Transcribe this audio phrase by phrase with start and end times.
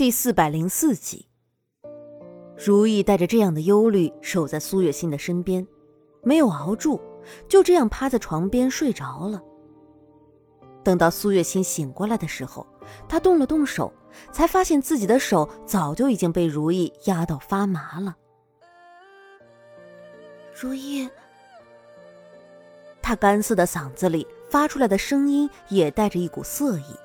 [0.00, 1.26] 第四百零四集，
[2.56, 5.66] 如意带着这样的忧虑守在苏月心的身边，
[6.22, 6.98] 没有熬住，
[7.46, 9.42] 就这样趴在床边睡着了。
[10.82, 12.66] 等到苏月心醒过来的时候，
[13.10, 13.92] 她动了动手，
[14.32, 18.16] 才发现自己的手早就已经被如意压到发麻了。
[20.58, 21.06] 如意，
[23.02, 26.96] 她干涩的嗓子里发出来的声音也带着一股涩意。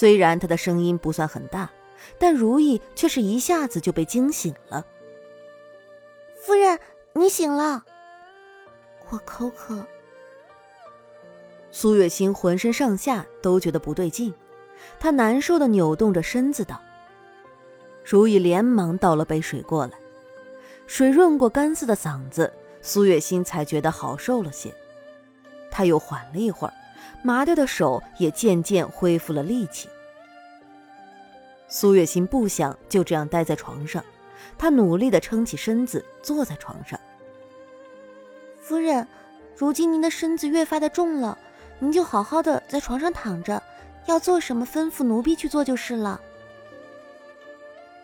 [0.00, 1.70] 虽然他的声音不算很大，
[2.18, 4.86] 但如意却是一下子就被惊醒了。
[6.40, 6.80] 夫人，
[7.12, 7.84] 你醒了。
[9.10, 9.86] 我口渴。
[11.70, 14.32] 苏月心浑身上下都觉得不对劲，
[14.98, 16.80] 她难受的扭动着身子道
[18.02, 19.92] ：“如意，连忙倒了杯水过来，
[20.86, 24.74] 水润过干涩的嗓子，苏月心才觉得好受了些。
[25.70, 26.72] 他又缓了一会儿。”
[27.22, 29.90] 麻掉的手也渐渐恢复了力气。
[31.72, 34.04] 苏月心不想就这样待在床上，
[34.58, 36.98] 她努力的撑起身子，坐在床上。
[38.60, 39.06] 夫人，
[39.56, 41.38] 如今您的身子越发的重了，
[41.78, 43.62] 您就好好的在床上躺着，
[44.06, 46.20] 要做什么吩咐奴婢去做就是了。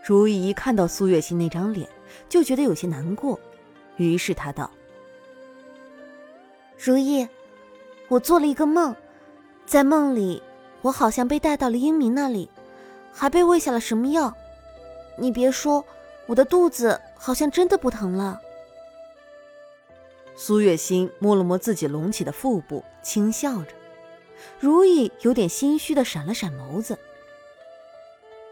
[0.04, 1.88] 如意一看到苏月心那张脸，
[2.28, 3.38] 就觉得有些难过，
[3.96, 4.70] 于是她道
[6.78, 7.26] ：“如意，
[8.06, 8.94] 我做了一个梦。”
[9.66, 10.40] 在梦里，
[10.82, 12.48] 我好像被带到了英明那里，
[13.16, 14.36] 还被喂下了什么药。
[15.16, 15.82] 你别说，
[16.26, 18.38] 我的肚子好像真的不疼了。
[20.36, 23.70] 苏月心摸了摸自己隆起的腹部，轻笑着。
[24.60, 26.98] 如意有点心虚的闪了闪眸子。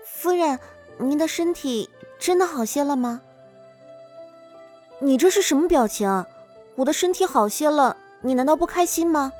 [0.07, 0.59] 夫人，
[0.97, 3.20] 您的身体真的好些了吗？
[5.01, 6.25] 你这是什么表情？
[6.77, 9.31] 我的身体好些了，你难道不开心吗？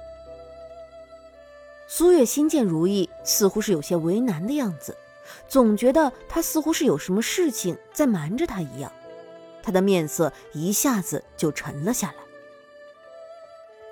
[1.86, 4.95] 苏月心见如意似乎是有些为难的样子，
[5.48, 8.92] 总觉得他似乎是有什么事情在瞒着他一样，
[9.62, 12.14] 他的面色一下子就沉了下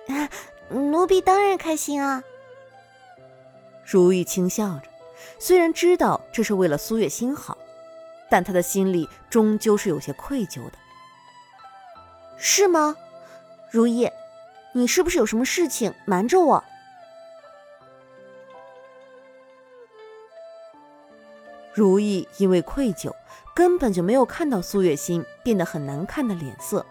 [0.09, 0.29] 来。
[0.69, 2.23] 奴婢当然开心啊！
[3.85, 4.89] 如玉轻笑着，
[5.39, 7.59] 虽然知道这是为了苏月心好，
[8.31, 10.73] 但他的心里终究是有些愧疚的。
[12.37, 12.97] 是吗？
[13.71, 14.11] 如意，
[14.73, 16.65] 你是不是有什么事情瞒着我？
[21.75, 23.11] 如意因为愧疚，
[23.55, 26.85] 根本就没有看到苏月心变得很难看的脸色。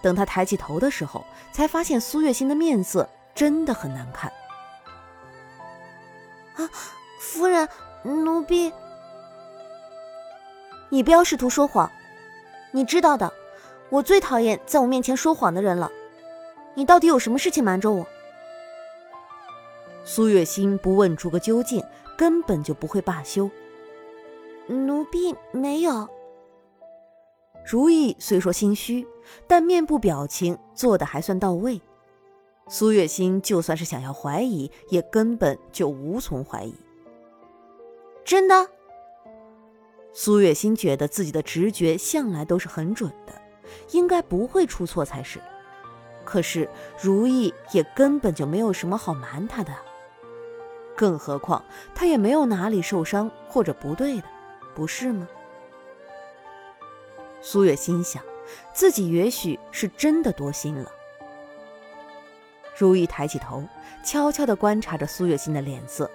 [0.00, 4.32] 等她抬起头的时候，才发现苏月心的面色真的很难看。
[6.56, 6.70] 啊，
[7.18, 7.68] 夫人，
[8.04, 8.72] 奴婢，
[10.88, 11.90] 你不要试图说谎。
[12.70, 13.32] 你知道的，
[13.90, 15.90] 我最讨厌在我面前说谎的人了。
[16.74, 18.06] 你到底有什么事情瞒着我？
[20.04, 21.84] 苏月心不问出个究竟，
[22.16, 23.50] 根本就不会罢休。
[24.66, 26.08] 奴婢没有。
[27.66, 29.06] 如意虽说心虚，
[29.46, 31.80] 但面部表情做的还算到位。
[32.68, 36.74] 苏月心就算是想要怀疑，也根本就无从怀疑。
[38.24, 38.68] 真的。
[40.12, 43.32] 苏月心觉得自己的直觉向来都是很准的，
[43.90, 45.40] 应该不会出错才是。
[46.24, 49.74] 可是如意也根本就没有什么好瞒他的，
[50.96, 51.62] 更何况
[51.94, 54.24] 他也没有哪里受伤或者不对的。
[54.74, 55.28] 不是吗？
[57.40, 58.22] 苏月心想，
[58.72, 60.90] 自己也许是真的多心了。
[62.76, 63.62] 如意抬起头，
[64.02, 66.10] 悄悄地观察着苏月心的脸色，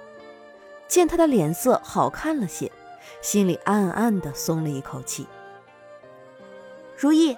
[0.88, 2.72] 见她的脸色好看了些，
[3.22, 5.28] 心里暗暗的松了一口气。
[6.97, 7.38] 如意，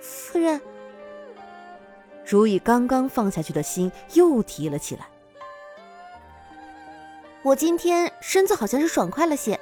[0.00, 0.60] 夫人。
[2.24, 5.06] 如意刚刚放下去的心又提了起来。
[7.42, 9.58] 我今天身子好像是爽快了些。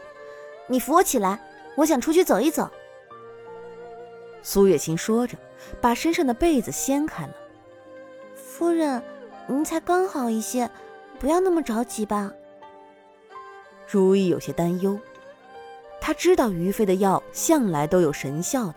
[0.71, 1.37] 你扶我起来，
[1.75, 2.71] 我想出去走一走。
[4.41, 5.37] 苏月心说着，
[5.81, 7.35] 把身上的被子掀开了。
[8.37, 9.03] 夫人，
[9.49, 10.71] 您才刚好一些，
[11.19, 12.33] 不要那么着急吧。
[13.85, 14.97] 如意有些担忧，
[16.01, 18.77] 她知道于飞的药向来都有神效的，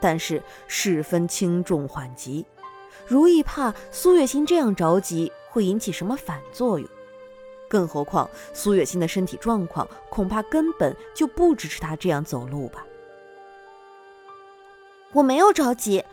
[0.00, 2.46] 但是事分轻重缓急，
[3.06, 6.88] 如意怕苏月心这样着急会引起什么反作用。
[7.70, 12.84] 更何况苏月心的身体状况，恐怕根本就不支持她这样走路吧。
[15.12, 16.04] 我没有着急，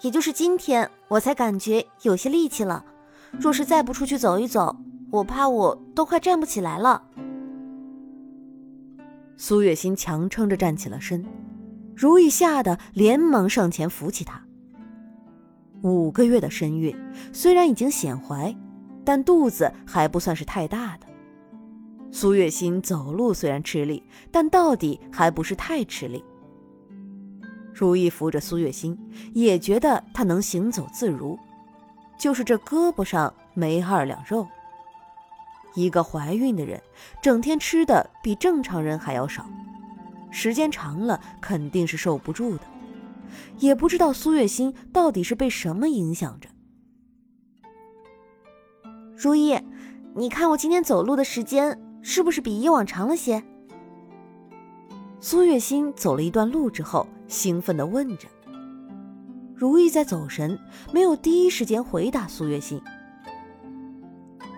[0.00, 2.84] 也就是今天我才感觉有些力气了。
[3.32, 4.74] 若是再不出去走一走，
[5.10, 7.02] 我怕我都快站不起来了。
[9.36, 11.24] 苏月心强撑着站起了身，
[11.94, 14.42] 如意吓得连忙上前扶起她。
[15.82, 16.96] 五个月的身孕，
[17.32, 18.54] 虽然已经显怀。
[19.04, 21.06] 但肚子还不算是太大的，
[22.10, 26.24] 苏月心走路虽然吃力，但到底还不是太吃力。
[27.74, 28.96] 如意扶着苏月心，
[29.32, 31.38] 也觉得她能行走自如，
[32.18, 34.46] 就是这胳膊上没二两肉。
[35.74, 36.80] 一个怀孕的人，
[37.22, 39.46] 整天吃的比正常人还要少，
[40.30, 42.62] 时间长了肯定是受不住的。
[43.58, 46.48] 也不知道苏月心到底是被什么影响着。
[49.22, 49.56] 如意，
[50.16, 53.40] 你看我今天走路的时间是不是比以往长了些？
[55.20, 58.26] 苏月心走了一段路之后，兴奋地问着。
[59.54, 60.58] 如意在走神，
[60.92, 62.82] 没有第一时间回答苏月心。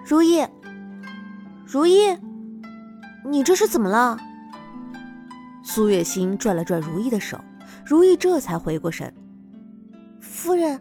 [0.02, 0.42] 如意。
[1.66, 2.16] 如意，
[3.26, 4.16] 你这是怎么了？
[5.62, 7.38] 苏月心拽了拽如意的手，
[7.84, 9.12] 如意这才回过神。
[10.20, 10.80] 夫人，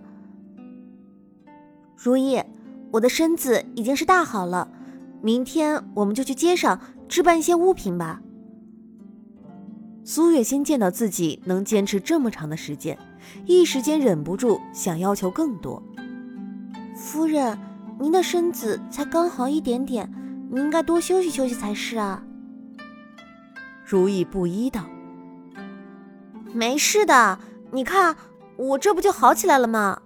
[1.98, 2.42] 如意，
[2.94, 4.70] 我的身子已经是大好了，
[5.20, 6.80] 明天我们就去街上
[7.10, 8.22] 置办一些物品吧。
[10.04, 12.96] 苏月心见到自己能坚持这么长的时间，
[13.48, 15.82] 一时间忍不住想要求更多。
[16.96, 17.58] 夫人，
[18.00, 20.08] 您的身子才刚好一点点。
[20.52, 22.24] 您应该多休息休息才是啊。
[23.84, 24.86] 如意不依道
[26.54, 27.40] ：“没事的，
[27.72, 28.16] 你看
[28.56, 30.00] 我这不就好起来了吗？”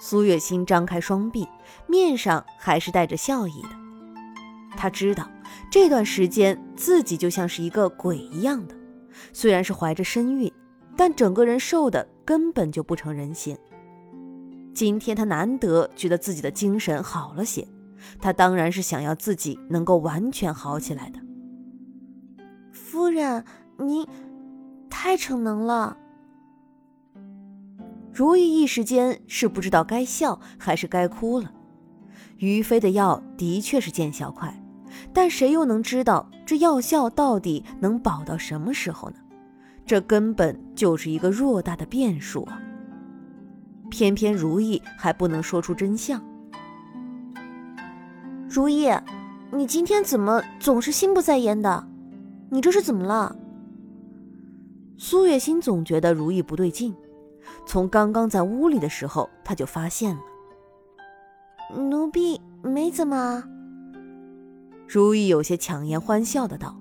[0.00, 1.46] 苏月心张开双臂，
[1.86, 3.68] 面上还是带着笑意的。
[4.76, 5.28] 他知道
[5.70, 8.74] 这段时间自己就像是一个鬼一样的，
[9.32, 10.50] 虽然是怀着身孕，
[10.96, 13.56] 但整个人瘦的根本就不成人形。
[14.72, 17.66] 今天他难得觉得自己的精神好了些。
[18.18, 21.20] 他当然是想要自己能够完全好起来的。
[22.72, 23.44] 夫人，
[23.76, 24.06] 您
[24.88, 25.96] 太逞能了。
[28.12, 31.52] 如意一时间是不知道该笑还是该哭了。
[32.38, 34.62] 于飞的药的确是见效快，
[35.12, 39.16] 但谁又能知道这药效到底能保到什么时候呢？
[39.86, 42.60] 这根本就是一个偌大的变数啊！
[43.90, 46.22] 偏偏如意还不能说出真相。
[48.48, 48.88] 如意，
[49.52, 51.88] 你今天怎么总是心不在焉的？
[52.50, 53.36] 你这是怎么了？
[54.96, 56.94] 苏月心总觉得如意不对劲，
[57.66, 60.22] 从刚刚在屋里的时候，他就发现了。
[61.76, 63.44] 奴婢没怎么。
[64.88, 66.80] 如意有些强颜欢笑的道：“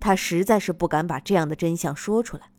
[0.00, 2.50] 他实在是不敢把这样的真相说出来，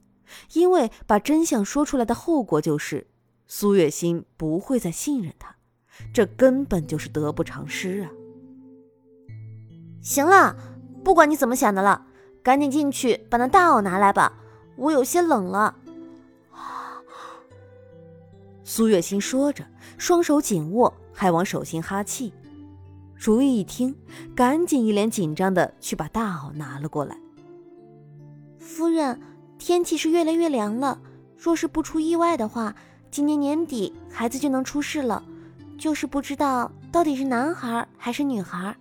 [0.53, 3.07] 因为把真相说出来的后果就是
[3.47, 5.55] 苏月心不会再信任他。”
[6.13, 8.09] 这根本就是得不偿失啊！
[10.01, 10.55] 行了，
[11.03, 12.05] 不管你怎么想的了，
[12.41, 14.31] 赶紧进去把那大袄拿来吧，
[14.77, 15.75] 我有些冷了。
[18.71, 19.65] 苏月心说着，
[19.97, 22.31] 双手紧握，还往手心哈气。
[23.15, 23.95] 如意一听，
[24.35, 27.17] 赶紧一脸紧张的去把大袄拿了过来。
[28.59, 29.19] 夫人，
[29.57, 31.01] 天气是越来越凉了，
[31.35, 32.75] 若是不出意外的话，
[33.09, 35.23] 今年年底孩子就能出世了。
[35.79, 38.75] 就是不知道到底是男孩还是女孩。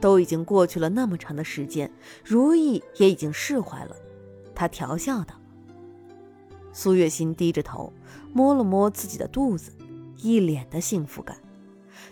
[0.00, 1.88] 都已经过去了那么长的时间，
[2.24, 3.94] 如意也已经释怀了。
[4.52, 5.36] 她调笑道
[6.72, 7.92] ：“苏月心低着头，
[8.32, 9.72] 摸了摸自己的肚子，
[10.16, 11.36] 一脸的幸福感。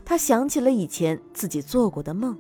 [0.05, 2.39] 她想起了以前自己做过的梦。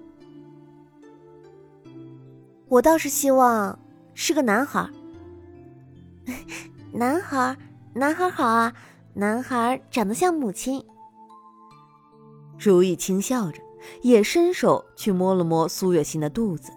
[2.68, 3.78] 我倒是希望
[4.14, 4.88] 是个男孩。
[6.92, 7.56] 男孩，
[7.94, 8.74] 男孩好啊。”
[9.14, 10.84] 男孩长得像母亲。
[12.56, 13.60] 如意轻笑着，
[14.00, 16.70] 也伸手去摸了摸苏月心的肚子。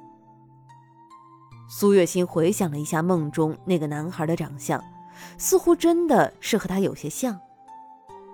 [1.70, 4.84] 苏月心回想了一下梦中那个男孩的长相，
[5.38, 7.39] 似乎真的是和他有些像。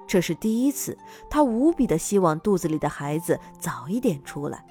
[0.07, 0.97] 这是第一次，
[1.29, 4.65] 他无比的希望肚子里的孩子早一点出来。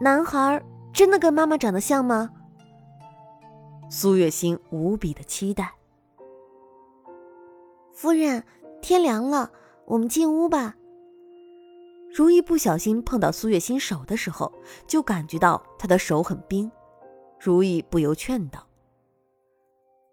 [0.00, 2.30] 男孩真的跟妈妈长得像吗？
[3.88, 5.72] 苏月心无比的期待。
[7.92, 8.44] 夫人，
[8.82, 9.52] 天凉了，
[9.84, 10.74] 我们进屋吧。
[12.12, 14.52] 如意不小心碰到苏月心手的时候，
[14.86, 16.70] 就感觉到她的手很冰。
[17.38, 18.65] 如意不由劝道。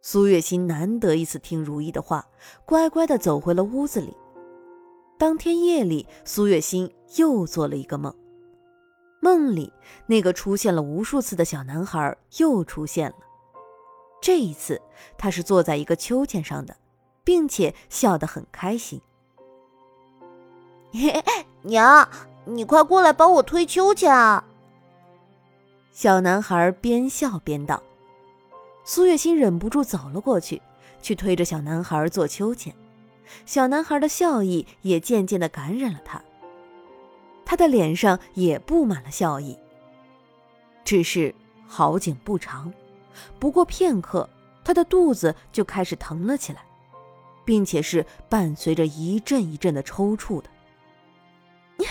[0.04, 2.28] 苏月心难得一次听如意的话，
[2.66, 4.16] 乖乖的走回了屋子里。
[5.18, 8.14] 当天夜里，苏月心又做了一个梦，
[9.22, 9.74] 梦里
[10.06, 13.16] 那个出现了无数次的小男孩又出现了。
[14.22, 14.80] 这一次，
[15.18, 16.76] 他是坐在一个秋千上的。
[17.26, 19.02] 并且笑得很开心。
[21.64, 22.10] 娘，
[22.44, 24.44] 你快过来帮我推秋千啊！
[25.94, 27.82] 小男孩边笑边道。
[28.86, 30.62] 苏月心忍不住走了过去，
[31.02, 32.74] 去推着小男孩坐秋千。
[33.46, 36.22] 小男孩的笑意也渐渐的感染了他。
[37.46, 39.58] 他的脸上也布满了笑意。
[40.84, 41.34] 只是
[41.66, 42.74] 好景不长，
[43.40, 44.30] 不过片刻，
[44.64, 46.64] 他的肚子就开始疼了起来，
[47.46, 50.50] 并且是伴随着一阵一阵的抽搐的。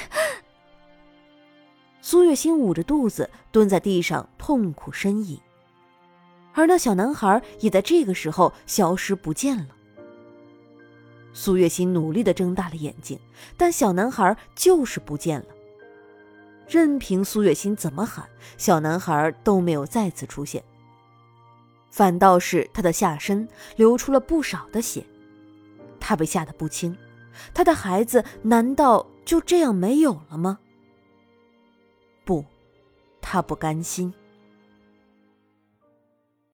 [2.03, 5.41] 苏月心捂着肚子蹲在地上痛苦呻吟，
[6.55, 9.69] 而那小男孩也在这个时候消失不见了。
[11.33, 13.19] 苏月心努力的睁大了眼睛，
[13.57, 15.47] 但小男孩就是不见了。
[16.69, 18.27] 任凭苏月心怎么喊，
[18.59, 20.63] 小男孩都没有再次出现。
[21.91, 25.05] 反倒是他的下身流出了不少的血，
[26.01, 26.97] 他被吓得不轻。
[27.55, 30.59] 他的孩子难道就这样没有了吗？
[32.25, 32.45] 不，
[33.23, 34.13] 他不甘心。